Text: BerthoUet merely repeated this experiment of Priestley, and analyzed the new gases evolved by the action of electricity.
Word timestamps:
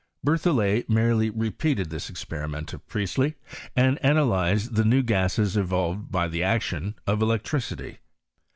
BerthoUet 0.25 0.89
merely 0.89 1.29
repeated 1.29 1.91
this 1.91 2.09
experiment 2.09 2.73
of 2.73 2.87
Priestley, 2.87 3.35
and 3.75 4.03
analyzed 4.03 4.73
the 4.73 4.83
new 4.83 5.03
gases 5.03 5.55
evolved 5.55 6.11
by 6.11 6.27
the 6.27 6.41
action 6.41 6.95
of 7.05 7.21
electricity. 7.21 7.99